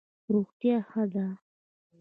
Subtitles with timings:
[0.33, 1.25] روغتیا ښه ده.